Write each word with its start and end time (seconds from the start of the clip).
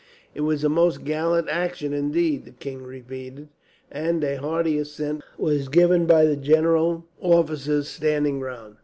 "It 0.33 0.41
was 0.41 0.63
a 0.63 0.67
most 0.67 1.03
gallant 1.03 1.47
action, 1.47 1.93
indeed," 1.93 2.45
the 2.45 2.49
king 2.53 2.81
repeated; 2.81 3.49
and 3.91 4.23
a 4.23 4.37
hearty 4.37 4.79
assent 4.79 5.21
was 5.37 5.69
given 5.69 6.07
by 6.07 6.25
the 6.25 6.35
general 6.35 7.05
officers 7.21 7.87
standing 7.87 8.39
round. 8.39 8.77